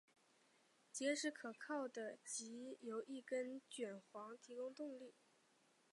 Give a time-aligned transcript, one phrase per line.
[0.91, 5.13] 结实可靠的藉由一根卷簧提供动力。